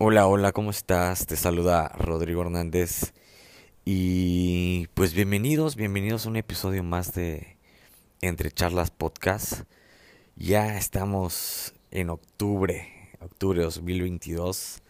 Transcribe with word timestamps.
Hola, 0.00 0.28
hola, 0.28 0.52
¿cómo 0.52 0.70
estás? 0.70 1.26
Te 1.26 1.34
saluda 1.34 1.88
Rodrigo 1.88 2.42
Hernández 2.42 3.14
y 3.84 4.86
pues 4.94 5.12
bienvenidos, 5.12 5.74
bienvenidos 5.74 6.24
a 6.24 6.28
un 6.28 6.36
episodio 6.36 6.84
más 6.84 7.14
de 7.14 7.56
Entre 8.20 8.52
Charlas 8.52 8.92
Podcast. 8.92 9.64
Ya 10.36 10.78
estamos 10.78 11.74
en 11.90 12.10
octubre, 12.10 13.10
octubre 13.18 13.58
de 13.58 13.64
2022. 13.64 14.82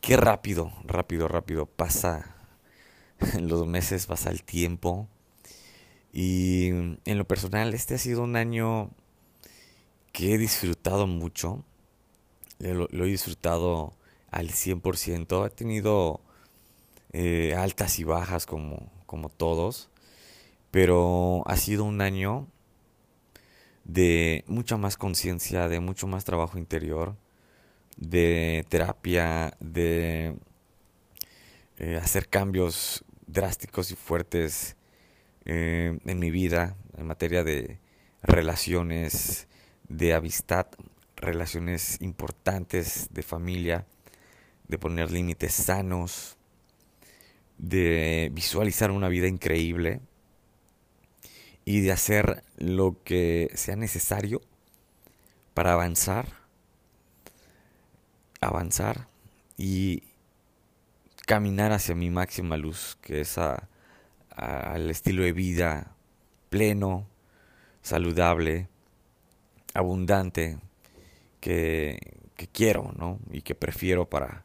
Qué 0.00 0.16
rápido, 0.16 0.72
rápido, 0.84 1.28
rápido 1.28 1.66
pasa 1.66 2.34
los 3.38 3.66
meses, 3.66 4.06
pasa 4.06 4.30
el 4.30 4.44
tiempo. 4.44 5.08
Y 6.10 6.68
en 6.70 7.18
lo 7.18 7.26
personal, 7.26 7.74
este 7.74 7.96
ha 7.96 7.98
sido 7.98 8.22
un 8.22 8.36
año 8.36 8.92
que 10.10 10.32
he 10.32 10.38
disfrutado 10.38 11.06
mucho. 11.06 11.66
Lo, 12.60 12.88
lo 12.90 13.04
he 13.04 13.08
disfrutado 13.08 13.92
al 14.32 14.50
100%. 14.50 15.46
He 15.46 15.50
tenido 15.50 16.20
eh, 17.12 17.54
altas 17.56 18.00
y 18.00 18.04
bajas 18.04 18.46
como, 18.46 18.90
como 19.06 19.28
todos, 19.28 19.90
pero 20.72 21.44
ha 21.46 21.56
sido 21.56 21.84
un 21.84 22.00
año 22.00 22.48
de 23.84 24.44
mucha 24.48 24.76
más 24.76 24.96
conciencia, 24.96 25.68
de 25.68 25.78
mucho 25.80 26.08
más 26.08 26.24
trabajo 26.24 26.58
interior, 26.58 27.16
de 27.96 28.64
terapia, 28.68 29.56
de 29.60 30.36
eh, 31.78 31.96
hacer 32.02 32.28
cambios 32.28 33.04
drásticos 33.26 33.90
y 33.92 33.96
fuertes 33.96 34.76
eh, 35.44 35.98
en 36.04 36.18
mi 36.18 36.30
vida 36.30 36.76
en 36.96 37.06
materia 37.06 37.42
de 37.44 37.78
relaciones, 38.22 39.48
de 39.88 40.14
amistad, 40.14 40.66
relaciones 41.16 42.00
importantes 42.00 43.08
de 43.10 43.22
familia, 43.22 43.86
de 44.68 44.78
poner 44.78 45.10
límites 45.10 45.52
sanos, 45.54 46.36
de 47.58 48.30
visualizar 48.32 48.90
una 48.90 49.08
vida 49.08 49.28
increíble 49.28 50.00
y 51.64 51.80
de 51.80 51.92
hacer 51.92 52.42
lo 52.56 53.02
que 53.04 53.50
sea 53.54 53.76
necesario 53.76 54.42
para 55.54 55.72
avanzar, 55.74 56.26
avanzar 58.40 59.06
y 59.56 60.02
caminar 61.26 61.72
hacia 61.72 61.94
mi 61.94 62.10
máxima 62.10 62.56
luz, 62.56 62.98
que 63.00 63.20
es 63.20 63.38
al 63.38 64.90
estilo 64.90 65.22
de 65.22 65.32
vida 65.32 65.94
pleno, 66.50 67.06
saludable, 67.82 68.68
abundante, 69.74 70.58
que, 71.40 72.18
que 72.36 72.48
quiero, 72.48 72.92
¿no? 72.96 73.20
Y 73.30 73.42
que 73.42 73.54
prefiero 73.54 74.08
para, 74.08 74.44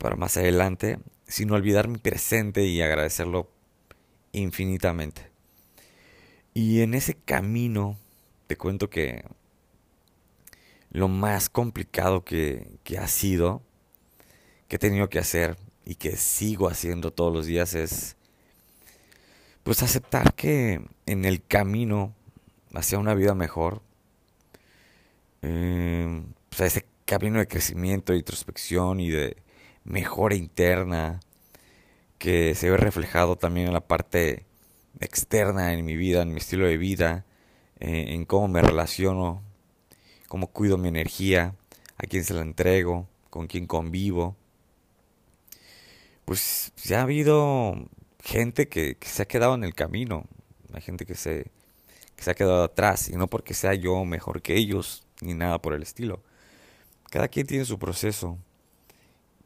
para 0.00 0.16
más 0.16 0.38
adelante, 0.38 0.98
sin 1.28 1.50
olvidar 1.50 1.86
mi 1.86 1.98
presente 1.98 2.64
y 2.64 2.80
agradecerlo 2.80 3.50
infinitamente. 4.32 5.30
Y 6.54 6.80
en 6.80 6.94
ese 6.94 7.14
camino 7.14 7.98
te 8.46 8.56
cuento 8.56 8.88
que 8.88 9.24
lo 10.90 11.08
más 11.08 11.50
complicado 11.50 12.24
que, 12.24 12.66
que 12.82 12.96
ha 12.96 13.06
sido, 13.08 13.62
que 14.68 14.76
he 14.76 14.78
tenido 14.78 15.10
que 15.10 15.18
hacer 15.18 15.58
y 15.84 15.96
que 15.96 16.16
sigo 16.16 16.68
haciendo 16.68 17.12
todos 17.12 17.32
los 17.32 17.44
días 17.44 17.74
es 17.74 18.16
pues 19.62 19.82
aceptar 19.82 20.34
que 20.34 20.80
en 21.04 21.26
el 21.26 21.44
camino 21.44 22.14
hacia 22.72 22.98
una 22.98 23.12
vida 23.12 23.34
mejor, 23.34 23.82
eh, 25.42 26.22
pues 26.48 26.60
ese 26.62 26.86
camino 27.04 27.38
de 27.38 27.46
crecimiento, 27.46 28.12
de 28.12 28.18
introspección 28.18 28.98
y 28.98 29.10
de 29.10 29.36
mejora 29.90 30.36
interna 30.36 31.20
que 32.18 32.54
se 32.54 32.70
ve 32.70 32.76
reflejado 32.76 33.36
también 33.36 33.66
en 33.66 33.72
la 33.72 33.86
parte 33.86 34.46
externa 35.00 35.72
en 35.72 35.84
mi 35.84 35.96
vida, 35.96 36.22
en 36.22 36.32
mi 36.32 36.38
estilo 36.38 36.66
de 36.66 36.76
vida, 36.76 37.24
eh, 37.80 38.06
en 38.14 38.24
cómo 38.24 38.48
me 38.48 38.62
relaciono, 38.62 39.42
cómo 40.28 40.48
cuido 40.48 40.78
mi 40.78 40.88
energía, 40.88 41.54
a 41.96 42.06
quién 42.06 42.24
se 42.24 42.34
la 42.34 42.42
entrego, 42.42 43.08
con 43.30 43.46
quién 43.46 43.66
convivo. 43.66 44.36
Pues 46.24 46.72
ya 46.84 47.00
ha 47.00 47.02
habido 47.02 47.88
gente 48.22 48.68
que, 48.68 48.96
se 49.00 49.22
ha 49.22 49.26
quedado 49.26 49.54
en 49.54 49.64
el 49.64 49.74
camino, 49.74 50.24
hay 50.72 50.82
gente 50.82 51.06
que 51.06 51.14
se, 51.14 51.50
que 52.16 52.22
se 52.22 52.30
ha 52.30 52.34
quedado 52.34 52.62
atrás, 52.62 53.08
y 53.08 53.16
no 53.16 53.26
porque 53.26 53.54
sea 53.54 53.74
yo 53.74 54.04
mejor 54.04 54.42
que 54.42 54.56
ellos, 54.56 55.04
ni 55.20 55.34
nada 55.34 55.60
por 55.60 55.74
el 55.74 55.82
estilo. 55.82 56.22
Cada 57.10 57.28
quien 57.28 57.46
tiene 57.46 57.64
su 57.64 57.78
proceso, 57.78 58.38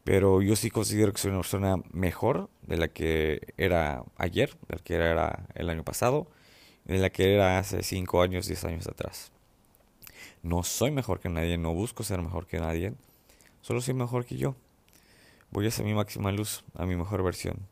pero 0.05 0.43
yo 0.43 0.55
sí 0.55 0.69
considero 0.69 1.11
que 1.11 1.17
soy 1.17 1.31
una 1.31 1.39
persona 1.39 1.77
mejor 1.91 2.51
de 2.61 2.77
la 2.77 2.87
que 2.87 3.41
era 3.57 4.03
ayer, 4.17 4.51
de 4.67 4.75
la 4.75 4.83
que 4.83 4.93
era 4.93 5.47
el 5.55 5.67
año 5.67 5.83
pasado, 5.83 6.27
de 6.85 6.99
la 6.99 7.09
que 7.09 7.33
era 7.33 7.57
hace 7.57 7.81
5 7.81 8.21
años, 8.21 8.45
10 8.45 8.65
años 8.65 8.87
atrás. 8.87 9.31
No 10.43 10.61
soy 10.61 10.91
mejor 10.91 11.19
que 11.19 11.27
nadie, 11.27 11.57
no 11.57 11.73
busco 11.73 12.03
ser 12.03 12.21
mejor 12.21 12.45
que 12.45 12.59
nadie, 12.59 12.93
solo 13.61 13.81
soy 13.81 13.95
mejor 13.95 14.25
que 14.25 14.37
yo. 14.37 14.55
Voy 15.49 15.65
a 15.65 15.69
hacer 15.69 15.83
mi 15.83 15.95
máxima 15.95 16.31
luz, 16.31 16.63
a 16.75 16.85
mi 16.85 16.95
mejor 16.95 17.23
versión. 17.23 17.67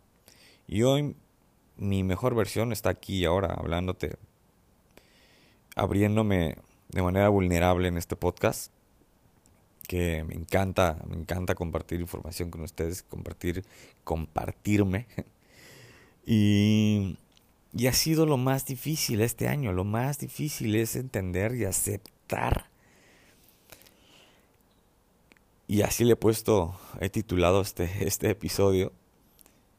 Y 0.66 0.82
hoy 0.82 1.16
mi 1.78 2.04
mejor 2.04 2.34
versión 2.34 2.72
está 2.72 2.90
aquí 2.90 3.26
ahora, 3.26 3.54
hablándote, 3.54 4.18
abriéndome 5.76 6.58
de 6.90 7.02
manera 7.04 7.30
vulnerable 7.30 7.90
en 7.90 7.98
este 7.98 8.16
podcast 8.16 8.73
que 9.88 10.24
me 10.24 10.36
encanta, 10.36 10.98
me 11.08 11.16
encanta 11.16 11.56
compartir 11.56 12.00
información 12.00 12.50
con 12.50 12.62
ustedes, 12.62 13.04
compartir, 13.04 13.64
compartirme. 14.04 15.08
Y, 16.26 17.18
y 17.74 17.88
ha 17.88 17.92
sido 17.92 18.26
lo 18.26 18.38
más 18.38 18.66
difícil 18.66 19.20
este 19.20 19.50
año, 19.50 19.74
lo 19.74 19.84
más 19.84 20.20
difícil 20.20 20.74
es 20.78 20.96
entender 20.96 21.54
y 21.56 21.66
aceptar. 21.66 22.70
Y 25.68 25.82
así 25.82 26.06
le 26.06 26.14
he 26.14 26.16
puesto, 26.16 26.80
he 27.02 27.10
titulado 27.10 27.60
este, 27.60 27.90
este 28.08 28.30
episodio, 28.30 28.94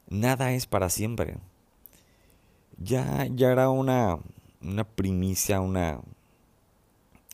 Nada 0.07 0.53
es 0.53 0.67
para 0.67 0.89
siempre. 0.89 1.37
Ya, 2.77 3.25
ya 3.31 3.51
era 3.51 3.69
una, 3.69 4.19
una 4.61 4.83
primicia, 4.83 5.61
una, 5.61 6.01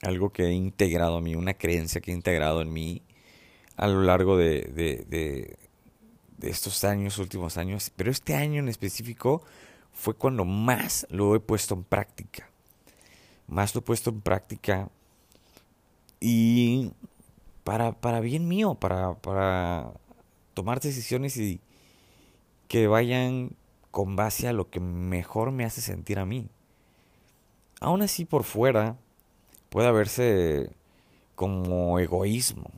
algo 0.01 0.31
que 0.31 0.45
he 0.45 0.53
integrado 0.53 1.17
a 1.17 1.21
mí, 1.21 1.35
una 1.35 1.53
creencia 1.53 2.01
que 2.01 2.11
he 2.11 2.13
integrado 2.13 2.61
en 2.61 2.73
mí 2.73 3.03
a 3.75 3.87
lo 3.87 4.01
largo 4.01 4.37
de, 4.37 4.61
de, 4.61 5.05
de, 5.07 6.49
estos 6.49 6.83
años, 6.83 7.19
últimos 7.19 7.57
años, 7.57 7.91
pero 7.95 8.09
este 8.09 8.35
año 8.35 8.59
en 8.59 8.69
específico 8.69 9.43
fue 9.93 10.15
cuando 10.15 10.43
más 10.43 11.05
lo 11.09 11.35
he 11.35 11.39
puesto 11.39 11.75
en 11.75 11.83
práctica. 11.83 12.49
Más 13.47 13.75
lo 13.75 13.79
he 13.79 13.83
puesto 13.83 14.09
en 14.09 14.21
práctica 14.21 14.89
y 16.19 16.91
para, 17.63 17.91
para 17.91 18.19
bien 18.21 18.47
mío, 18.47 18.75
para, 18.75 19.15
para 19.15 19.93
tomar 20.53 20.79
decisiones 20.79 21.37
y 21.37 21.61
que 22.67 22.87
vayan 22.87 23.55
con 23.91 24.15
base 24.15 24.47
a 24.47 24.53
lo 24.53 24.69
que 24.69 24.79
mejor 24.79 25.51
me 25.51 25.65
hace 25.65 25.81
sentir 25.81 26.17
a 26.17 26.25
mí. 26.25 26.49
Aún 27.81 28.01
así 28.01 28.25
por 28.25 28.43
fuera 28.43 28.97
puede 29.71 29.89
verse 29.93 30.69
como 31.33 31.97
egoísmo, 31.97 32.69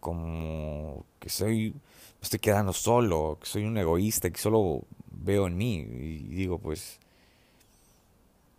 como 0.00 1.06
que 1.20 1.28
soy, 1.30 1.70
me 1.70 2.22
estoy 2.22 2.40
quedando 2.40 2.72
solo, 2.72 3.38
que 3.40 3.46
soy 3.46 3.64
un 3.64 3.78
egoísta, 3.78 4.30
que 4.30 4.40
solo 4.40 4.82
veo 5.12 5.46
en 5.46 5.56
mí. 5.56 5.76
Y 5.76 6.34
digo, 6.34 6.58
pues, 6.58 6.98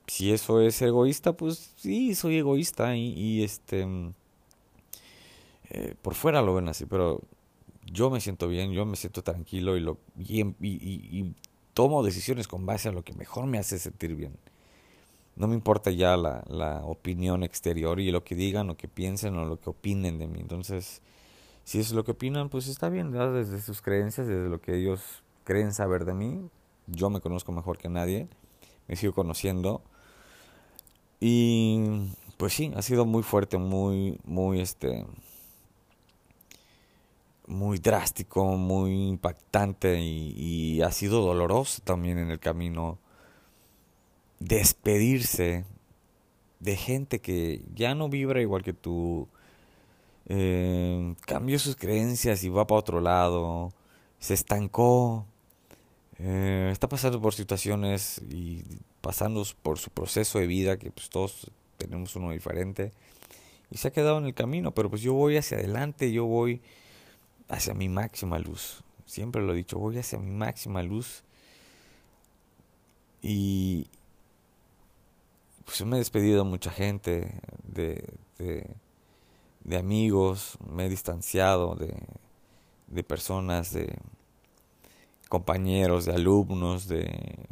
si 0.07 0.31
eso 0.31 0.61
es 0.61 0.81
egoísta, 0.81 1.33
pues 1.33 1.73
sí, 1.75 2.15
soy 2.15 2.37
egoísta 2.37 2.95
y, 2.95 3.43
este, 3.43 3.85
eh, 5.69 5.95
por 6.01 6.15
fuera 6.15 6.41
lo 6.41 6.55
ven 6.55 6.69
así, 6.69 6.85
pero 6.85 7.21
yo 7.91 8.09
me 8.09 8.21
siento 8.21 8.47
bien, 8.47 8.71
yo 8.71 8.85
me 8.85 8.95
siento 8.95 9.21
tranquilo 9.21 9.75
y, 9.75 9.81
lo, 9.81 9.97
y, 10.17 10.43
y 10.61 11.33
tomo 11.73 12.03
decisiones 12.03 12.47
con 12.47 12.65
base 12.65 12.87
a 12.87 12.93
lo 12.93 13.03
que 13.03 13.13
mejor 13.13 13.47
me 13.47 13.57
hace 13.57 13.79
sentir 13.79 14.15
bien 14.15 14.37
no 15.35 15.47
me 15.47 15.55
importa 15.55 15.91
ya 15.91 16.15
la, 16.15 16.43
la 16.47 16.83
opinión 16.85 17.43
exterior 17.43 17.99
y 17.99 18.11
lo 18.11 18.23
que 18.23 18.35
digan, 18.35 18.67
lo 18.67 18.77
que 18.77 18.87
piensen 18.87 19.35
o 19.37 19.45
lo 19.45 19.59
que 19.59 19.69
opinen 19.69 20.17
de 20.17 20.27
mí. 20.27 20.39
Entonces, 20.39 21.01
si 21.65 21.79
es 21.79 21.91
lo 21.91 22.03
que 22.03 22.11
opinan, 22.11 22.49
pues 22.49 22.67
está 22.67 22.89
bien, 22.89 23.11
desde 23.11 23.61
sus 23.61 23.81
creencias, 23.81 24.27
desde 24.27 24.49
lo 24.49 24.61
que 24.61 24.75
ellos 24.77 25.23
creen 25.43 25.73
saber 25.73 26.05
de 26.05 26.13
mí. 26.13 26.49
Yo 26.87 27.09
me 27.09 27.19
conozco 27.19 27.51
mejor 27.51 27.77
que 27.77 27.89
nadie, 27.89 28.27
me 28.87 28.95
sigo 28.95 29.13
conociendo. 29.13 29.81
Y 31.19 32.11
pues 32.37 32.53
sí, 32.53 32.71
ha 32.75 32.81
sido 32.81 33.05
muy 33.05 33.23
fuerte, 33.23 33.57
muy, 33.57 34.19
muy 34.23 34.61
este 34.61 35.05
muy 37.47 37.77
drástico, 37.77 38.57
muy 38.57 39.09
impactante 39.09 39.99
y 40.01 40.81
ha 40.81 40.91
sido 40.91 41.21
doloroso 41.21 41.81
también 41.83 42.17
en 42.17 42.31
el 42.31 42.39
camino 42.39 42.97
despedirse 44.39 45.65
de 46.59 46.75
gente 46.75 47.19
que 47.19 47.61
ya 47.73 47.95
no 47.95 48.09
vibra 48.09 48.41
igual 48.41 48.63
que 48.63 48.73
tú, 48.73 49.27
eh, 50.27 51.15
cambió 51.25 51.59
sus 51.59 51.75
creencias 51.75 52.43
y 52.43 52.49
va 52.49 52.65
para 52.65 52.79
otro 52.79 53.01
lado, 53.01 53.71
se 54.19 54.33
estancó, 54.33 55.25
eh, 56.17 56.69
está 56.71 56.89
pasando 56.89 57.21
por 57.21 57.33
situaciones 57.33 58.21
y 58.29 58.63
pasando 59.01 59.45
por 59.61 59.77
su 59.77 59.91
proceso 59.91 60.39
de 60.39 60.47
vida, 60.47 60.77
que 60.77 60.91
pues 60.91 61.09
todos 61.09 61.51
tenemos 61.77 62.15
uno 62.15 62.31
diferente, 62.31 62.91
y 63.69 63.77
se 63.77 63.89
ha 63.89 63.91
quedado 63.91 64.17
en 64.17 64.25
el 64.25 64.33
camino, 64.33 64.71
pero 64.71 64.89
pues 64.89 65.01
yo 65.01 65.13
voy 65.13 65.37
hacia 65.37 65.57
adelante, 65.57 66.11
yo 66.11 66.25
voy 66.25 66.61
hacia 67.47 67.73
mi 67.73 67.89
máxima 67.89 68.39
luz, 68.39 68.83
siempre 69.05 69.43
lo 69.43 69.53
he 69.53 69.57
dicho, 69.57 69.77
voy 69.77 69.97
hacia 69.97 70.17
mi 70.17 70.31
máxima 70.31 70.81
luz, 70.81 71.23
y 73.21 73.87
pues 75.65 75.83
me 75.85 75.97
he 75.97 75.99
despedido 75.99 76.43
de 76.43 76.49
mucha 76.49 76.71
gente, 76.71 77.39
de, 77.63 78.07
de, 78.37 79.77
amigos, 79.77 80.57
me 80.69 80.85
he 80.85 80.89
distanciado 80.89 81.75
de, 81.75 81.93
de 82.87 83.03
personas, 83.03 83.73
de 83.73 83.97
compañeros, 85.27 86.05
de 86.05 86.13
alumnos, 86.13 86.87
de 86.87 87.47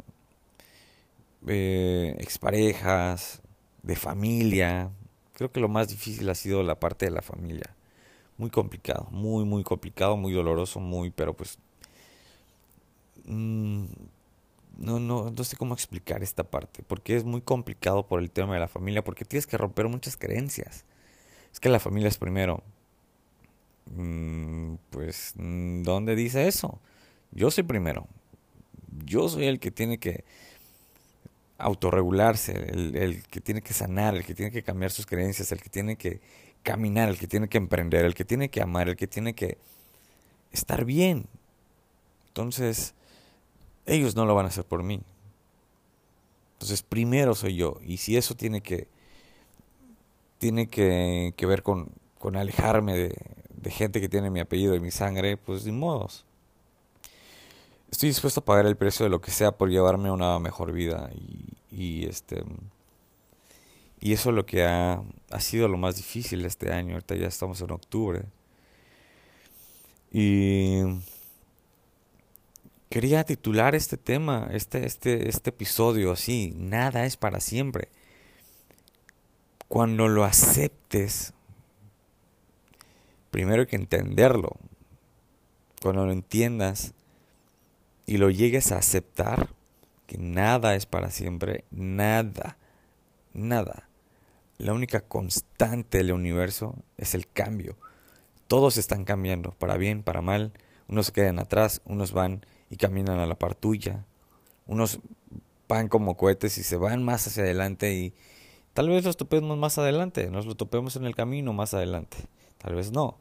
exparejas, 2.18 3.42
de 3.82 3.96
familia. 3.96 4.90
Creo 5.34 5.52
que 5.52 5.60
lo 5.60 5.68
más 5.68 5.88
difícil 5.88 6.28
ha 6.30 6.34
sido 6.34 6.62
la 6.62 6.80
parte 6.80 7.06
de 7.06 7.12
la 7.12 7.22
familia. 7.22 7.74
Muy 8.38 8.50
complicado, 8.50 9.08
muy, 9.10 9.44
muy 9.44 9.62
complicado, 9.62 10.16
muy 10.16 10.32
doloroso, 10.32 10.80
muy, 10.80 11.10
pero 11.10 11.34
pues... 11.34 11.58
Mm, 13.26 13.86
no, 14.78 14.98
no, 14.98 15.30
no 15.30 15.44
sé 15.44 15.56
cómo 15.56 15.74
explicar 15.74 16.22
esta 16.22 16.44
parte, 16.44 16.82
porque 16.86 17.16
es 17.16 17.24
muy 17.24 17.40
complicado 17.40 18.06
por 18.06 18.20
el 18.20 18.30
tema 18.30 18.54
de 18.54 18.60
la 18.60 18.68
familia, 18.68 19.04
porque 19.04 19.24
tienes 19.24 19.46
que 19.46 19.58
romper 19.58 19.88
muchas 19.88 20.16
creencias. 20.16 20.84
Es 21.52 21.60
que 21.60 21.68
la 21.68 21.80
familia 21.80 22.08
es 22.08 22.18
primero. 22.18 22.62
Mm, 23.86 24.74
pues, 24.90 25.34
¿dónde 25.36 26.16
dice 26.16 26.48
eso? 26.48 26.80
Yo 27.30 27.50
soy 27.50 27.64
primero. 27.64 28.06
Yo 29.04 29.28
soy 29.28 29.46
el 29.46 29.60
que 29.60 29.70
tiene 29.70 29.98
que 29.98 30.24
autorregularse, 31.58 32.52
el, 32.52 32.96
el, 32.96 33.22
que 33.24 33.40
tiene 33.40 33.62
que 33.62 33.74
sanar, 33.74 34.14
el 34.14 34.24
que 34.24 34.34
tiene 34.34 34.50
que 34.50 34.62
cambiar 34.62 34.90
sus 34.90 35.06
creencias, 35.06 35.52
el 35.52 35.60
que 35.60 35.70
tiene 35.70 35.96
que 35.96 36.20
caminar, 36.62 37.08
el 37.08 37.18
que 37.18 37.26
tiene 37.28 37.48
que 37.48 37.58
emprender, 37.58 38.04
el 38.04 38.14
que 38.14 38.24
tiene 38.24 38.48
que 38.48 38.60
amar, 38.60 38.88
el 38.88 38.96
que 38.96 39.06
tiene 39.06 39.34
que 39.34 39.58
estar 40.52 40.84
bien. 40.84 41.26
Entonces, 42.28 42.94
ellos 43.86 44.16
no 44.16 44.24
lo 44.24 44.34
van 44.34 44.46
a 44.46 44.48
hacer 44.48 44.64
por 44.64 44.82
mí. 44.82 45.00
Entonces, 46.54 46.82
primero 46.82 47.34
soy 47.34 47.56
yo. 47.56 47.78
Y 47.84 47.98
si 47.98 48.16
eso 48.16 48.34
tiene 48.34 48.60
que, 48.60 48.88
tiene 50.38 50.68
que, 50.68 51.34
ver 51.40 51.62
con, 51.62 51.90
con 52.18 52.36
alejarme 52.36 52.96
de, 52.96 53.70
gente 53.70 54.00
que 54.00 54.08
tiene 54.08 54.30
mi 54.30 54.40
apellido 54.40 54.74
y 54.74 54.80
mi 54.80 54.90
sangre, 54.90 55.36
pues 55.36 55.64
de 55.64 55.72
modos. 55.72 56.24
Estoy 57.90 58.10
dispuesto 58.10 58.40
a 58.40 58.44
pagar 58.44 58.66
el 58.66 58.76
precio 58.76 59.04
de 59.04 59.10
lo 59.10 59.20
que 59.20 59.30
sea 59.30 59.52
por 59.52 59.70
llevarme 59.70 60.08
a 60.08 60.12
una 60.12 60.38
mejor 60.38 60.72
vida. 60.72 61.10
Y, 61.14 61.56
y 61.70 62.06
este 62.06 62.44
y 64.04 64.12
eso 64.12 64.28
es 64.28 64.36
lo 64.36 64.44
que 64.44 64.64
ha, 64.64 65.02
ha 65.30 65.40
sido 65.40 65.66
lo 65.66 65.78
más 65.78 65.96
difícil 65.96 66.44
este 66.44 66.70
año. 66.70 66.92
Ahorita 66.92 67.14
ya 67.14 67.26
estamos 67.26 67.58
en 67.62 67.70
octubre. 67.70 68.24
Y 70.12 70.80
Quería 72.94 73.24
titular 73.24 73.74
este 73.74 73.96
tema, 73.96 74.48
este, 74.52 74.86
este, 74.86 75.28
este 75.28 75.50
episodio 75.50 76.12
así, 76.12 76.54
nada 76.56 77.06
es 77.06 77.16
para 77.16 77.40
siempre. 77.40 77.88
Cuando 79.66 80.06
lo 80.06 80.22
aceptes, 80.22 81.32
primero 83.32 83.62
hay 83.62 83.66
que 83.66 83.74
entenderlo. 83.74 84.58
Cuando 85.82 86.06
lo 86.06 86.12
entiendas 86.12 86.94
y 88.06 88.18
lo 88.18 88.30
llegues 88.30 88.70
a 88.70 88.78
aceptar, 88.78 89.48
que 90.06 90.16
nada 90.16 90.76
es 90.76 90.86
para 90.86 91.10
siempre, 91.10 91.64
nada, 91.72 92.58
nada. 93.32 93.88
La 94.56 94.72
única 94.72 95.00
constante 95.00 95.98
del 95.98 96.12
universo 96.12 96.76
es 96.96 97.16
el 97.16 97.26
cambio. 97.26 97.76
Todos 98.46 98.76
están 98.76 99.04
cambiando, 99.04 99.50
para 99.50 99.76
bien, 99.78 100.04
para 100.04 100.22
mal. 100.22 100.52
Unos 100.86 101.06
se 101.06 101.12
quedan 101.12 101.40
atrás, 101.40 101.82
unos 101.86 102.12
van 102.12 102.46
y 102.74 102.76
caminan 102.76 103.20
a 103.20 103.26
la 103.26 103.36
par 103.36 103.54
tuya. 103.54 104.04
Unos 104.66 104.98
van 105.68 105.86
como 105.86 106.16
cohetes 106.16 106.58
y 106.58 106.64
se 106.64 106.76
van 106.76 107.04
más 107.04 107.24
hacia 107.24 107.44
adelante 107.44 107.94
y 107.94 108.12
tal 108.72 108.88
vez 108.88 109.04
los 109.04 109.16
topemos 109.16 109.56
más 109.56 109.78
adelante, 109.78 110.28
nos 110.28 110.44
lo 110.44 110.56
topemos 110.56 110.96
en 110.96 111.04
el 111.04 111.14
camino 111.14 111.52
más 111.52 111.72
adelante, 111.72 112.16
tal 112.58 112.74
vez 112.74 112.90
no. 112.90 113.16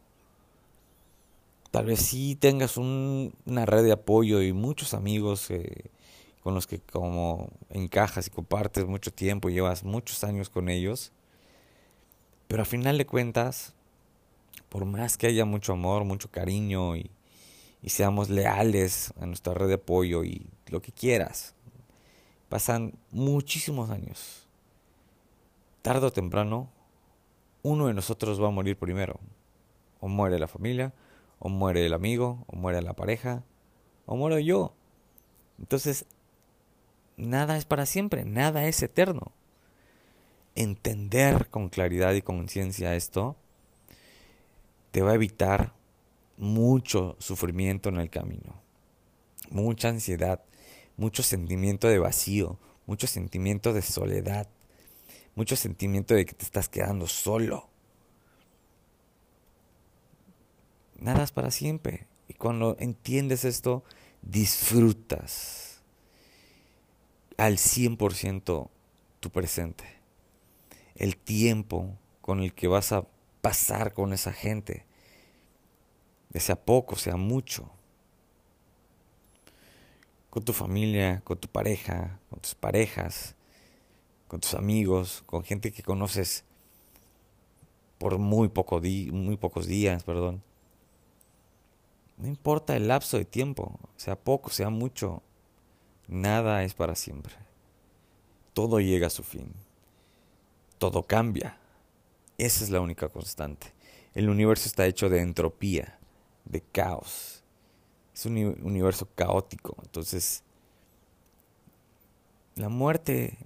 Tal 1.70 1.86
vez 1.86 2.00
sí 2.00 2.36
tengas 2.36 2.78
una 2.78 3.66
red 3.66 3.84
de 3.84 3.92
apoyo 3.92 4.42
y 4.42 4.54
muchos 4.54 4.96
amigos 4.96 5.52
eh, 5.52 5.92
con 6.42 6.56
los 6.56 6.66
que 6.66 6.80
como 6.80 7.50
encajas 7.70 8.26
y 8.28 8.32
compartes 8.32 8.86
mucho 8.86 9.12
tiempo, 9.12 9.50
llevas 9.50 9.84
muchos 9.84 10.24
años 10.24 10.50
con 10.50 10.68
ellos. 10.68 11.12
Pero 12.48 12.64
a 12.64 12.66
final 12.66 12.98
de 12.98 13.06
cuentas, 13.06 13.74
por 14.70 14.86
más 14.86 15.16
que 15.18 15.28
haya 15.28 15.46
mucho 15.46 15.74
amor, 15.74 16.06
mucho 16.06 16.30
cariño 16.30 16.96
y, 16.96 17.10
y 17.84 17.90
seamos 17.90 18.30
leales 18.30 19.14
a 19.20 19.26
nuestra 19.26 19.54
red 19.54 19.68
de 19.68 19.74
apoyo 19.74 20.24
y 20.24 20.48
lo 20.68 20.82
que 20.82 20.94
quieras. 20.94 21.54
Pasan 22.48 22.94
muchísimos 23.12 23.90
años. 23.90 24.48
Tardo 25.82 26.08
o 26.08 26.14
temprano, 26.14 26.70
uno 27.62 27.88
de 27.88 27.94
nosotros 27.94 28.42
va 28.42 28.48
a 28.48 28.52
morir 28.52 28.78
primero. 28.78 29.20
O 30.00 30.08
muere 30.08 30.40
la 30.40 30.48
familia, 30.48 30.94
o 31.40 31.50
muere 31.50 31.86
el 31.86 31.94
amigo, 31.94 32.46
o 32.48 32.56
muere 32.56 32.82
la 32.82 32.94
pareja, 32.94 33.44
o 34.06 34.16
muero 34.16 34.40
yo. 34.40 34.74
Entonces, 35.60 36.06
nada 37.18 37.58
es 37.58 37.66
para 37.66 37.86
siempre, 37.86 38.24
nada 38.24 38.66
es 38.66 38.82
eterno. 38.82 39.34
Entender 40.56 41.50
con 41.50 41.68
claridad 41.68 42.14
y 42.14 42.22
conciencia 42.22 42.96
esto 42.96 43.36
te 44.92 45.02
va 45.02 45.12
a 45.12 45.16
evitar 45.16 45.74
mucho 46.38 47.16
sufrimiento 47.20 47.90
en 47.90 47.98
el 47.98 48.10
camino, 48.10 48.62
mucha 49.50 49.90
ansiedad, 49.90 50.44
mucho 50.98 51.24
sentimiento 51.24 51.88
de 51.88 52.00
vacío, 52.00 52.60
mucho 52.86 53.08
sentimiento 53.08 53.74
de 53.74 53.82
soledad, 53.82 54.48
mucho 55.36 55.56
sentimiento 55.56 56.14
de 56.14 56.26
que 56.26 56.34
te 56.34 56.46
estás 56.46 56.70
quedando 56.70 57.08
solo. 57.08 57.70
Nada 61.00 61.24
es 61.24 61.32
para 61.32 61.52
siempre. 61.52 62.08
Y 62.28 62.34
cuando 62.34 62.78
entiendes 62.80 63.44
esto, 63.44 63.84
disfrutas 64.22 65.82
al 67.38 67.58
100% 67.58 68.70
tu 69.20 69.30
presente. 69.30 69.84
El 70.96 71.18
tiempo 71.18 71.98
con 72.22 72.40
el 72.40 72.54
que 72.54 72.68
vas 72.68 72.92
a 72.92 73.06
pasar 73.42 73.94
con 73.94 74.14
esa 74.14 74.32
gente 74.32 74.86
sea 76.40 76.56
poco, 76.56 76.96
sea 76.96 77.16
mucho. 77.16 77.70
Con 80.30 80.44
tu 80.44 80.52
familia, 80.52 81.22
con 81.24 81.38
tu 81.38 81.48
pareja, 81.48 82.20
con 82.30 82.40
tus 82.40 82.56
parejas, 82.56 83.36
con 84.28 84.40
tus 84.40 84.56
amigos, 84.56 85.24
con 85.28 85.44
gente 85.44 85.72
que 85.72 85.84
conoces 85.84 86.44
por 88.00 88.18
muy, 88.18 88.50
poco 88.50 88.82
muy 88.82 89.38
pocos 89.38 89.68
días, 89.68 90.04
perdón. 90.04 90.42
No 92.18 92.28
importa 92.28 92.76
el 92.76 92.88
lapso 92.88 93.18
de 93.18 93.26
tiempo, 93.26 93.80
sea 93.96 94.16
poco, 94.16 94.50
sea 94.50 94.70
mucho, 94.70 95.22
nada 96.08 96.64
es 96.64 96.74
para 96.74 96.96
siempre. 96.96 97.34
Todo 98.54 98.80
llega 98.80 99.08
a 99.08 99.12
su 99.12 99.24
fin. 99.24 99.54
Todo 100.80 101.04
cambia. 101.04 101.58
Esa 102.38 102.64
es 102.64 102.70
la 102.70 102.82
única 102.82 103.10
constante. 103.10 103.68
El 104.14 104.30
universo 104.30 104.68
está 104.68 104.86
hecho 104.86 105.10
de 105.10 105.22
entropía 105.22 106.00
de 106.46 106.62
caos. 106.62 107.44
Es 108.14 108.26
un 108.26 108.38
universo 108.64 109.08
caótico. 109.16 109.76
Entonces, 109.84 110.44
la 112.56 112.70
muerte 112.70 113.38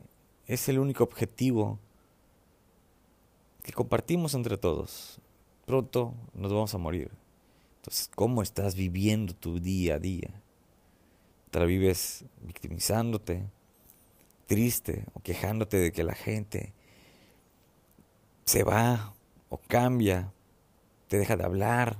es 0.45 0.67
el 0.69 0.79
único 0.79 1.03
objetivo 1.03 1.79
que 3.63 3.71
compartimos 3.71 4.33
entre 4.33 4.57
todos. 4.57 5.19
Pronto 5.65 6.13
nos 6.33 6.51
vamos 6.51 6.73
a 6.73 6.77
morir. 6.77 7.11
Entonces, 7.77 8.09
¿cómo 8.15 8.41
estás 8.41 8.75
viviendo 8.75 9.33
tu 9.33 9.59
día 9.59 9.95
a 9.95 9.99
día? 9.99 10.41
¿Te 11.51 11.59
la 11.59 11.65
vives 11.65 12.25
victimizándote, 12.41 13.49
triste 14.45 15.05
o 15.13 15.21
quejándote 15.21 15.77
de 15.77 15.91
que 15.91 16.03
la 16.03 16.15
gente 16.15 16.73
se 18.43 18.63
va 18.63 19.13
o 19.49 19.57
cambia, 19.57 20.33
te 21.07 21.17
deja 21.17 21.35
de 21.35 21.43
hablar, 21.43 21.97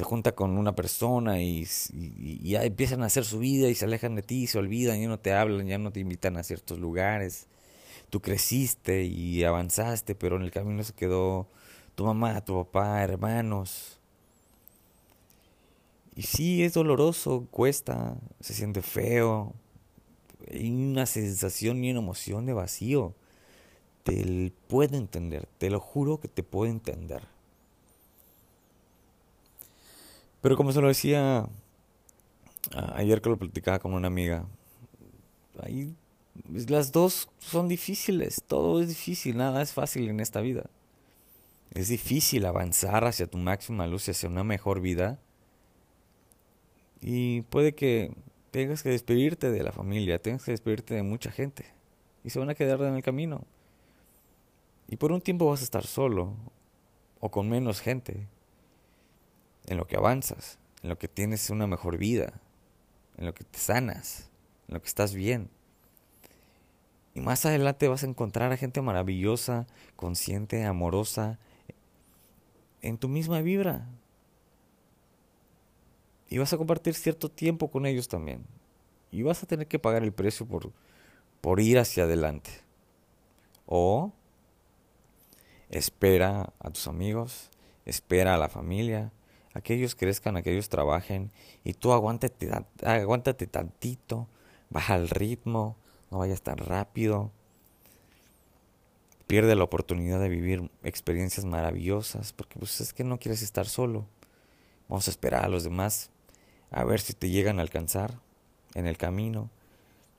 se 0.00 0.04
junta 0.04 0.32
con 0.32 0.56
una 0.56 0.74
persona 0.74 1.42
y, 1.42 1.66
ya 2.42 2.64
empiezan 2.64 3.02
a 3.02 3.06
hacer 3.06 3.26
su 3.26 3.38
vida 3.38 3.68
y 3.68 3.74
se 3.74 3.84
alejan 3.84 4.14
de 4.14 4.22
ti, 4.22 4.46
se 4.46 4.58
olvidan, 4.58 4.98
ya 4.98 5.08
no 5.08 5.18
te 5.18 5.34
hablan, 5.34 5.66
ya 5.66 5.76
no 5.76 5.92
te 5.92 6.00
invitan 6.00 6.38
a 6.38 6.42
ciertos 6.42 6.78
lugares. 6.78 7.48
Tú 8.08 8.22
creciste 8.22 9.02
y 9.04 9.44
avanzaste, 9.44 10.14
pero 10.14 10.36
en 10.36 10.42
el 10.42 10.52
camino 10.52 10.82
se 10.84 10.94
quedó 10.94 11.48
tu 11.96 12.06
mamá, 12.06 12.42
tu 12.42 12.54
papá, 12.64 13.02
hermanos. 13.02 13.98
Y 16.16 16.22
sí, 16.22 16.64
es 16.64 16.72
doloroso, 16.72 17.46
cuesta, 17.50 18.16
se 18.40 18.54
siente 18.54 18.80
feo. 18.80 19.52
Hay 20.50 20.70
una 20.70 21.04
sensación 21.04 21.84
y 21.84 21.90
una 21.90 22.00
emoción 22.00 22.46
de 22.46 22.54
vacío. 22.54 23.14
Te 24.04 24.50
puedo 24.66 24.96
entender, 24.96 25.46
te 25.58 25.68
lo 25.68 25.78
juro 25.78 26.20
que 26.20 26.28
te 26.28 26.42
puedo 26.42 26.70
entender. 26.70 27.20
Pero 30.40 30.56
como 30.56 30.72
se 30.72 30.80
lo 30.80 30.88
decía 30.88 31.48
ayer 32.94 33.20
que 33.20 33.30
lo 33.30 33.38
platicaba 33.38 33.78
con 33.78 33.94
una 33.94 34.06
amiga, 34.06 34.46
ahí 35.62 35.94
las 36.68 36.92
dos 36.92 37.28
son 37.38 37.68
difíciles, 37.68 38.42
todo 38.46 38.80
es 38.80 38.88
difícil, 38.88 39.36
nada 39.36 39.62
es 39.62 39.72
fácil 39.72 40.08
en 40.08 40.20
esta 40.20 40.40
vida. 40.40 40.70
Es 41.72 41.88
difícil 41.88 42.46
avanzar 42.46 43.04
hacia 43.04 43.26
tu 43.26 43.38
máxima 43.38 43.86
luz 43.86 44.08
y 44.08 44.12
hacia 44.12 44.28
una 44.28 44.42
mejor 44.42 44.80
vida. 44.80 45.18
Y 47.00 47.42
puede 47.42 47.74
que 47.74 48.12
tengas 48.50 48.82
que 48.82 48.90
despedirte 48.90 49.50
de 49.50 49.62
la 49.62 49.72
familia, 49.72 50.20
tengas 50.20 50.44
que 50.44 50.50
despedirte 50.50 50.94
de 50.94 51.02
mucha 51.02 51.30
gente. 51.30 51.66
Y 52.24 52.30
se 52.30 52.38
van 52.38 52.50
a 52.50 52.54
quedar 52.54 52.80
en 52.82 52.96
el 52.96 53.02
camino. 53.02 53.44
Y 54.88 54.96
por 54.96 55.12
un 55.12 55.20
tiempo 55.20 55.48
vas 55.48 55.60
a 55.60 55.64
estar 55.64 55.86
solo 55.86 56.34
o 57.20 57.30
con 57.30 57.48
menos 57.48 57.80
gente 57.80 58.26
en 59.70 59.76
lo 59.76 59.86
que 59.86 59.96
avanzas, 59.96 60.58
en 60.82 60.90
lo 60.90 60.98
que 60.98 61.06
tienes 61.06 61.48
una 61.48 61.68
mejor 61.68 61.96
vida, 61.96 62.34
en 63.16 63.24
lo 63.24 63.32
que 63.32 63.44
te 63.44 63.58
sanas, 63.58 64.28
en 64.66 64.74
lo 64.74 64.82
que 64.82 64.88
estás 64.88 65.14
bien. 65.14 65.48
Y 67.14 67.20
más 67.20 67.46
adelante 67.46 67.86
vas 67.86 68.02
a 68.02 68.08
encontrar 68.08 68.52
a 68.52 68.56
gente 68.56 68.82
maravillosa, 68.82 69.68
consciente, 69.94 70.64
amorosa, 70.64 71.38
en 72.82 72.98
tu 72.98 73.08
misma 73.08 73.42
vibra. 73.42 73.86
Y 76.28 76.38
vas 76.38 76.52
a 76.52 76.58
compartir 76.58 76.94
cierto 76.94 77.30
tiempo 77.30 77.70
con 77.70 77.86
ellos 77.86 78.08
también. 78.08 78.44
Y 79.12 79.22
vas 79.22 79.42
a 79.44 79.46
tener 79.46 79.68
que 79.68 79.78
pagar 79.78 80.02
el 80.02 80.12
precio 80.12 80.46
por, 80.46 80.72
por 81.40 81.60
ir 81.60 81.78
hacia 81.78 82.04
adelante. 82.04 82.50
O 83.66 84.12
espera 85.68 86.52
a 86.58 86.70
tus 86.70 86.88
amigos, 86.88 87.50
espera 87.84 88.34
a 88.34 88.38
la 88.38 88.48
familia, 88.48 89.12
a 89.54 89.60
que 89.60 89.74
ellos 89.74 89.94
crezcan, 89.94 90.36
a 90.36 90.42
que 90.42 90.52
ellos 90.52 90.68
trabajen. 90.68 91.30
Y 91.64 91.74
tú 91.74 91.92
aguántate, 91.92 92.50
aguántate 92.84 93.46
tantito, 93.46 94.28
baja 94.70 94.96
el 94.96 95.08
ritmo, 95.08 95.76
no 96.10 96.18
vayas 96.18 96.42
tan 96.42 96.58
rápido. 96.58 97.30
Pierde 99.26 99.54
la 99.54 99.64
oportunidad 99.64 100.20
de 100.20 100.28
vivir 100.28 100.70
experiencias 100.82 101.44
maravillosas, 101.44 102.32
porque 102.32 102.58
pues 102.58 102.80
es 102.80 102.92
que 102.92 103.04
no 103.04 103.18
quieres 103.18 103.42
estar 103.42 103.66
solo. 103.66 104.06
Vamos 104.88 105.06
a 105.06 105.10
esperar 105.10 105.44
a 105.44 105.48
los 105.48 105.62
demás, 105.62 106.10
a 106.70 106.82
ver 106.82 107.00
si 107.00 107.12
te 107.12 107.30
llegan 107.30 107.58
a 107.58 107.62
alcanzar 107.62 108.18
en 108.74 108.86
el 108.86 108.96
camino. 108.96 109.50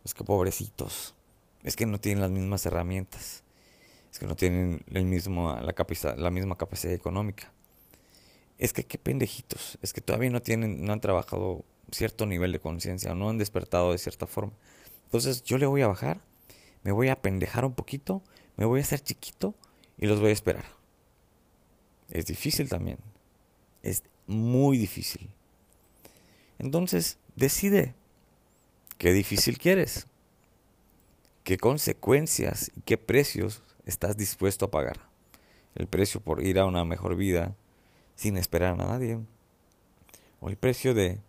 Es 0.05 0.13
que 0.13 0.23
pobrecitos, 0.23 1.13
es 1.63 1.75
que 1.75 1.85
no 1.85 1.99
tienen 1.99 2.21
las 2.21 2.31
mismas 2.31 2.65
herramientas, 2.65 3.43
es 4.11 4.17
que 4.17 4.25
no 4.25 4.35
tienen 4.35 4.83
el 4.91 5.05
mismo, 5.05 5.53
la, 5.53 6.15
la 6.15 6.31
misma 6.31 6.57
capacidad 6.57 6.93
económica. 6.93 7.51
Es 8.61 8.71
que 8.71 8.85
qué 8.85 8.97
pendejitos, 8.97 9.77
es 9.81 9.91
que 9.91 9.99
todavía 9.99 10.29
no 10.29 10.41
tienen, 10.41 10.85
no 10.85 10.93
han 10.93 11.01
trabajado 11.01 11.65
cierto 11.91 12.25
nivel 12.25 12.51
de 12.51 12.59
conciencia 12.59 13.13
no 13.13 13.29
han 13.29 13.37
despertado 13.37 13.91
de 13.91 13.97
cierta 13.97 14.27
forma. 14.27 14.53
Entonces 15.05 15.43
yo 15.43 15.57
le 15.57 15.65
voy 15.65 15.81
a 15.81 15.87
bajar, 15.87 16.21
me 16.83 16.91
voy 16.91 17.09
a 17.09 17.21
pendejar 17.21 17.65
un 17.65 17.73
poquito, 17.73 18.21
me 18.57 18.65
voy 18.65 18.79
a 18.79 18.83
hacer 18.83 19.01
chiquito 19.01 19.53
y 19.97 20.07
los 20.07 20.19
voy 20.19 20.29
a 20.29 20.33
esperar. 20.33 20.65
Es 22.09 22.25
difícil 22.25 22.69
también. 22.69 22.97
Es 23.83 24.03
muy 24.27 24.77
difícil. 24.77 25.29
Entonces, 26.59 27.17
decide 27.35 27.95
qué 28.97 29.13
difícil 29.13 29.57
quieres, 29.57 30.07
qué 31.43 31.57
consecuencias 31.57 32.71
y 32.75 32.81
qué 32.81 32.97
precios 32.97 33.63
estás 33.85 34.17
dispuesto 34.17 34.65
a 34.65 34.71
pagar. 34.71 35.09
El 35.73 35.87
precio 35.87 36.19
por 36.19 36.43
ir 36.45 36.59
a 36.59 36.65
una 36.65 36.85
mejor 36.85 37.15
vida 37.15 37.55
sin 38.21 38.37
esperar 38.37 38.73
a 38.73 38.85
nadie. 38.85 39.19
O 40.39 40.49
el 40.49 40.55
precio 40.55 40.93
de 40.93 41.19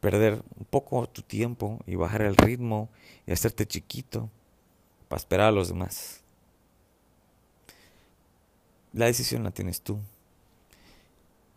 perder 0.00 0.42
un 0.56 0.64
poco 0.64 1.08
tu 1.08 1.22
tiempo 1.22 1.78
y 1.86 1.94
bajar 1.94 2.22
el 2.22 2.36
ritmo 2.36 2.88
y 3.24 3.32
hacerte 3.32 3.66
chiquito 3.66 4.28
para 5.08 5.18
esperar 5.18 5.46
a 5.48 5.52
los 5.52 5.68
demás. 5.68 6.22
La 8.92 9.06
decisión 9.06 9.44
la 9.44 9.52
tienes 9.52 9.80
tú. 9.80 10.00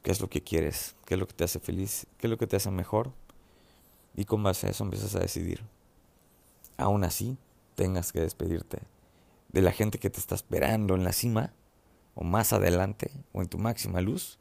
¿Qué 0.04 0.12
es 0.12 0.22
lo 0.22 0.30
que 0.30 0.42
quieres? 0.42 0.96
¿Qué 1.06 1.16
es 1.16 1.20
lo 1.20 1.28
que 1.28 1.34
te 1.34 1.44
hace 1.44 1.60
feliz? 1.60 2.06
¿Qué 2.20 2.28
es 2.28 2.32
lo 2.32 2.38
que 2.38 2.46
te 2.46 2.56
hace 2.56 2.70
mejor? 2.70 3.12
Y 4.16 4.26
con 4.26 4.44
base 4.44 4.68
a 4.68 4.70
eso 4.70 4.84
empiezas 4.84 5.16
a 5.16 5.20
decidir. 5.20 5.64
Aún 6.78 7.04
así, 7.04 7.38
tengas 7.76 8.12
que 8.12 8.20
despedirte 8.20 8.80
de 9.52 9.62
la 9.62 9.72
gente 9.72 9.98
que 9.98 10.10
te 10.10 10.20
está 10.20 10.36
esperando 10.36 10.96
en 10.96 11.04
la 11.04 11.14
cima, 11.14 11.52
o 12.16 12.24
más 12.24 12.54
adelante, 12.54 13.12
o 13.34 13.42
en 13.42 13.48
tu 13.48 13.58
máxima 13.58 14.02
luz, 14.02 14.38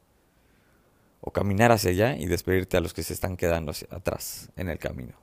o 1.21 1.33
caminar 1.33 1.73
hacia 1.73 1.91
allá 1.91 2.17
y 2.17 2.27
despedirte 2.27 2.77
a 2.77 2.81
los 2.81 2.95
que 2.95 3.03
se 3.03 3.13
están 3.13 3.37
quedando 3.37 3.73
atrás 3.91 4.51
en 4.57 4.69
el 4.69 4.79
camino. 4.79 5.19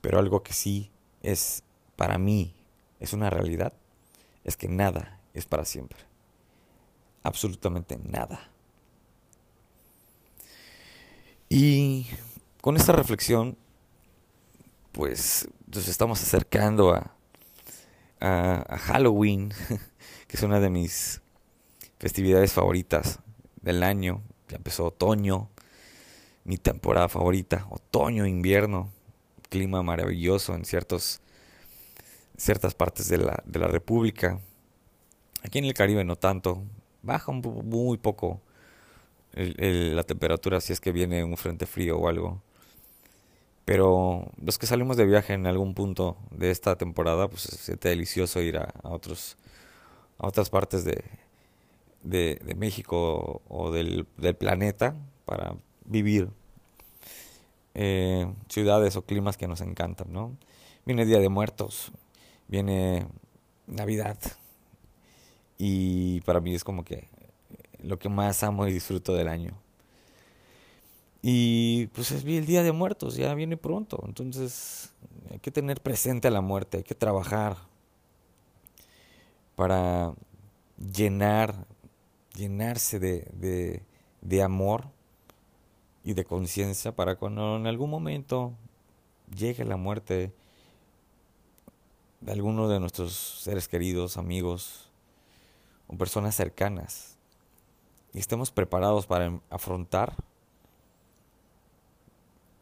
Pero 0.00 0.18
algo 0.18 0.42
que 0.42 0.52
sí 0.52 0.90
es 1.22 1.62
para 1.96 2.18
mí 2.18 2.54
es 3.00 3.12
una 3.12 3.30
realidad 3.30 3.72
es 4.44 4.56
que 4.56 4.68
nada 4.68 5.20
es 5.34 5.44
para 5.44 5.64
siempre. 5.64 5.98
Absolutamente 7.22 7.98
nada. 7.98 8.50
Y 11.48 12.06
con 12.60 12.76
esta 12.76 12.92
reflexión, 12.92 13.56
pues 14.92 15.48
nos 15.66 15.88
estamos 15.88 16.22
acercando 16.22 16.94
a, 16.94 17.12
Halloween, 18.18 19.52
que 20.26 20.36
es 20.36 20.42
una 20.42 20.58
de 20.58 20.70
mis 20.70 21.20
festividades 21.98 22.52
favoritas 22.52 23.20
del 23.66 23.82
año. 23.82 24.22
Ya 24.48 24.56
empezó 24.56 24.86
otoño, 24.86 25.50
mi 26.44 26.56
temporada 26.56 27.08
favorita, 27.08 27.66
otoño, 27.68 28.24
invierno, 28.24 28.90
clima 29.50 29.82
maravilloso 29.82 30.54
en 30.54 30.64
ciertos, 30.64 31.20
ciertas 32.36 32.74
partes 32.74 33.08
de 33.08 33.18
la, 33.18 33.42
de 33.44 33.58
la 33.58 33.66
República. 33.66 34.40
Aquí 35.42 35.58
en 35.58 35.64
el 35.64 35.74
Caribe 35.74 36.04
no 36.04 36.16
tanto, 36.16 36.62
baja 37.02 37.32
muy 37.32 37.98
poco 37.98 38.40
la 39.34 40.02
temperatura 40.04 40.60
si 40.60 40.72
es 40.72 40.80
que 40.80 40.92
viene 40.92 41.22
un 41.24 41.36
frente 41.36 41.66
frío 41.66 41.98
o 41.98 42.08
algo. 42.08 42.40
Pero 43.64 44.30
los 44.40 44.58
que 44.58 44.66
salimos 44.66 44.96
de 44.96 45.04
viaje 45.04 45.34
en 45.34 45.46
algún 45.46 45.74
punto 45.74 46.16
de 46.30 46.52
esta 46.52 46.76
temporada, 46.76 47.26
pues 47.26 47.42
se 47.42 47.56
siente 47.56 47.88
delicioso 47.88 48.40
ir 48.40 48.58
a, 48.58 48.72
a 48.84 48.90
otros, 48.90 49.36
a 50.18 50.28
otras 50.28 50.50
partes 50.50 50.84
de, 50.84 51.04
de, 52.06 52.40
de 52.44 52.54
México 52.54 53.42
o 53.48 53.70
del, 53.70 54.06
del, 54.16 54.36
planeta 54.36 54.94
para 55.24 55.56
vivir 55.84 56.30
eh, 57.74 58.32
ciudades 58.48 58.96
o 58.96 59.02
climas 59.02 59.36
que 59.36 59.48
nos 59.48 59.60
encantan, 59.60 60.12
¿no? 60.12 60.36
Viene 60.84 61.04
Día 61.04 61.18
de 61.18 61.28
Muertos, 61.28 61.90
viene 62.46 63.06
Navidad 63.66 64.18
y 65.58 66.20
para 66.20 66.40
mí 66.40 66.54
es 66.54 66.62
como 66.62 66.84
que 66.84 67.08
lo 67.82 67.98
que 67.98 68.08
más 68.08 68.42
amo 68.44 68.66
y 68.66 68.72
disfruto 68.72 69.14
del 69.14 69.28
año. 69.28 69.52
Y 71.22 71.88
pues 71.88 72.12
es 72.12 72.24
el 72.24 72.46
Día 72.46 72.62
de 72.62 72.70
Muertos, 72.70 73.16
ya 73.16 73.34
viene 73.34 73.56
pronto, 73.56 74.00
entonces 74.06 74.92
hay 75.30 75.40
que 75.40 75.50
tener 75.50 75.82
presente 75.82 76.28
a 76.28 76.30
la 76.30 76.40
muerte, 76.40 76.78
hay 76.78 76.84
que 76.84 76.94
trabajar 76.94 77.56
para 79.56 80.14
llenar 80.78 81.66
llenarse 82.36 82.98
de, 82.98 83.82
de, 84.20 84.42
amor 84.42 84.88
y 86.04 86.14
de 86.14 86.24
conciencia 86.24 86.94
para 86.94 87.16
cuando 87.16 87.56
en 87.56 87.66
algún 87.66 87.90
momento 87.90 88.52
llegue 89.34 89.64
la 89.64 89.76
muerte 89.76 90.32
de 92.20 92.32
alguno 92.32 92.68
de 92.68 92.78
nuestros 92.78 93.12
seres 93.12 93.68
queridos, 93.68 94.16
amigos 94.16 94.90
o 95.88 95.96
personas 95.96 96.34
cercanas 96.34 97.18
y 98.12 98.18
estemos 98.18 98.50
preparados 98.50 99.06
para 99.06 99.40
afrontar 99.50 100.14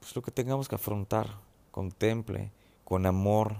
pues 0.01 0.15
lo 0.15 0.23
que 0.23 0.31
tengamos 0.31 0.69
que 0.69 0.75
afrontar 0.75 1.29
contemple 1.71 2.53
con 2.85 3.07
amor, 3.07 3.57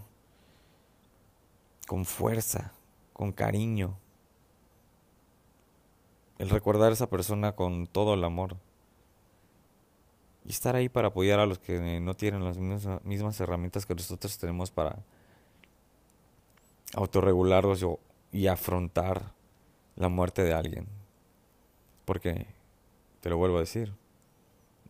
con 1.87 2.05
fuerza, 2.05 2.73
con 3.13 3.33
cariño 3.33 3.99
el 6.39 6.51
recordar 6.51 6.91
a 6.91 6.95
esa 6.95 7.09
persona 7.09 7.53
con 7.53 7.87
todo 7.87 8.15
el 8.15 8.25
amor 8.25 8.57
y 10.45 10.51
estar 10.51 10.77
ahí 10.77 10.89
para 10.89 11.09
apoyar 11.09 11.41
a 11.41 11.47
los 11.47 11.59
que 11.59 12.01
no 12.01 12.15
tienen 12.15 12.45
las 12.45 12.59
mismas, 12.59 13.41
herramientas 13.41 13.87
que 13.87 13.95
nosotros 13.95 14.37
tenemos 14.39 14.71
para 14.71 14.99
autorregularlos 16.95 17.85
y 18.31 18.47
afrontar 18.47 19.33
la 19.97 20.09
muerte 20.09 20.43
de 20.43 20.53
alguien. 20.53 20.87
Porque, 22.05 22.47
te 23.21 23.31
lo 23.31 23.39
vuelvo 23.39 23.57
a 23.57 23.61
decir, 23.61 23.95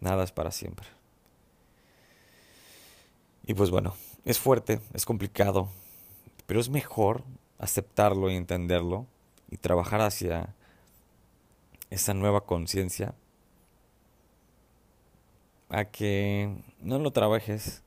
nada 0.00 0.24
es 0.24 0.32
para 0.32 0.50
siempre. 0.50 0.86
Y 3.46 3.54
pues 3.54 3.70
bueno, 3.70 3.94
es 4.24 4.38
fuerte, 4.38 4.80
es 4.92 5.04
complicado, 5.04 5.68
pero 6.46 6.58
es 6.58 6.68
mejor 6.68 7.22
aceptarlo 7.58 8.30
y 8.30 8.34
entenderlo 8.34 9.06
y 9.50 9.58
trabajar 9.58 10.00
hacia 10.00 10.54
esa 11.90 12.14
nueva 12.14 12.42
conciencia 12.42 13.14
a 15.68 15.84
que 15.86 16.56
no 16.80 16.98
lo 16.98 17.10
trabajes, 17.10 17.82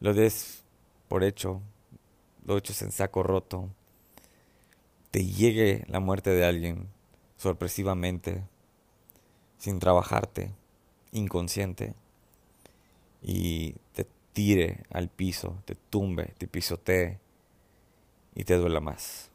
lo 0.00 0.14
des 0.14 0.64
por 1.08 1.24
hecho, 1.24 1.62
lo 2.44 2.58
eches 2.58 2.82
en 2.82 2.92
saco 2.92 3.22
roto, 3.22 3.70
te 5.10 5.24
llegue 5.24 5.84
la 5.88 6.00
muerte 6.00 6.30
de 6.30 6.44
alguien 6.44 6.88
sorpresivamente, 7.36 8.42
sin 9.58 9.78
trabajarte, 9.78 10.52
inconsciente, 11.12 11.94
y 13.22 13.72
te 13.94 14.06
tire 14.32 14.84
al 14.90 15.08
piso, 15.08 15.56
te 15.64 15.74
tumbe, 15.74 16.34
te 16.38 16.46
pisotee 16.46 17.18
y 18.34 18.44
te 18.44 18.56
duela 18.56 18.80
más. 18.80 19.30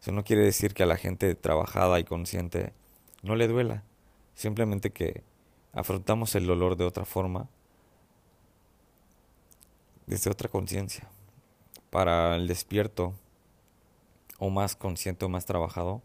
Eso 0.00 0.12
no 0.12 0.24
quiere 0.24 0.42
decir 0.42 0.72
que 0.72 0.82
a 0.82 0.86
la 0.86 0.96
gente 0.96 1.34
trabajada 1.34 2.00
y 2.00 2.04
consciente 2.04 2.72
no 3.22 3.36
le 3.36 3.48
duela, 3.48 3.82
simplemente 4.34 4.90
que 4.90 5.22
afrontamos 5.72 6.34
el 6.34 6.46
dolor 6.46 6.76
de 6.76 6.84
otra 6.84 7.04
forma, 7.04 7.48
desde 10.06 10.30
otra 10.30 10.48
conciencia. 10.48 11.08
Para 11.90 12.36
el 12.36 12.46
despierto, 12.46 13.14
o 14.38 14.48
más 14.48 14.74
consciente 14.74 15.24
o 15.24 15.28
más 15.28 15.44
trabajado, 15.44 16.02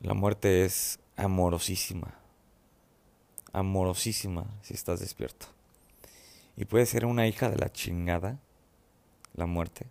la 0.00 0.14
muerte 0.14 0.64
es 0.64 1.00
amorosísima. 1.16 2.14
Amorosísima 3.52 4.46
si 4.62 4.74
estás 4.74 5.00
despierto. 5.00 5.46
Y 6.56 6.64
puede 6.64 6.86
ser 6.86 7.04
una 7.04 7.26
hija 7.26 7.50
de 7.50 7.56
la 7.56 7.72
chingada, 7.72 8.38
la 9.34 9.46
muerte. 9.46 9.86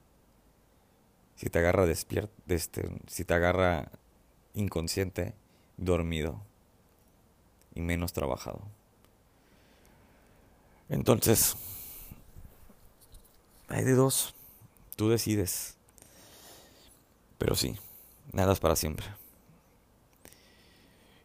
Si 1.35 1.49
te 1.49 1.59
agarra 1.59 1.85
despierto, 1.85 2.33
este, 2.47 2.89
si 3.07 3.25
te 3.25 3.33
agarra 3.33 3.91
inconsciente, 4.53 5.33
dormido 5.81 6.41
y 7.75 7.81
menos 7.81 8.13
trabajado. 8.13 8.61
Entonces, 10.89 11.55
hay 13.67 13.83
de 13.83 13.93
dos. 13.93 14.33
Tú 14.95 15.09
decides. 15.09 15.75
Pero 17.37 17.55
sí, 17.55 17.75
nada 18.31 18.53
es 18.53 18.59
para 18.59 18.75
siempre. 18.75 19.05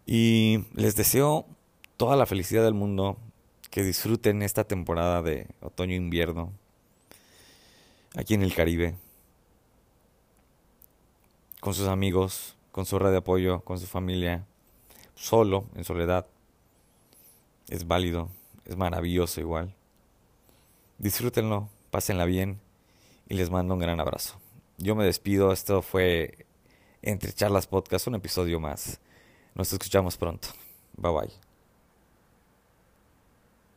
Y 0.07 0.65
les 0.75 0.97
deseo 0.97 1.47
toda 1.97 2.17
la 2.17 2.27
felicidad 2.27 2.65
del 2.65 2.75
mundo, 2.75 3.19
que 3.71 3.83
disfruten 3.83 4.43
esta 4.43 4.65
temporada 4.65 5.21
de 5.21 5.49
otoño-invierno 5.61 6.53
aquí 8.15 8.35
en 8.35 8.43
el 8.43 8.55
Caribe, 8.55 8.97
con 11.61 11.75
sus 11.75 11.89
amigos, 11.89 12.56
con 12.77 12.87
su 12.87 13.01
red 13.01 13.11
de 13.11 13.17
apoyo, 13.17 13.63
con 13.63 13.81
su 13.81 13.87
familia, 13.87 14.47
solo, 15.17 15.65
en 15.75 15.83
soledad. 15.83 16.29
Es 17.69 17.89
válido, 17.89 18.29
es 18.65 18.77
maravilloso 18.77 19.41
igual. 19.41 19.75
Disfrútenlo, 20.99 21.69
pásenla 21.91 22.25
bien 22.25 22.61
y 23.29 23.35
les 23.35 23.51
mando 23.51 23.75
un 23.75 23.81
gran 23.81 23.99
abrazo 23.99 24.39
yo 24.79 24.95
me 24.95 25.05
despido. 25.05 25.53
Esto 25.53 25.83
fue 25.83 26.47
Entre 27.03 27.33
Charlas 27.33 27.67
Podcast, 27.67 28.07
un 28.07 28.15
episodio 28.17 28.61
más. 28.61 29.01
Nos 29.55 29.73
escuchamos 29.73 30.17
pronto. 30.17 30.49
Bye 30.97 31.13
bye. 31.13 31.46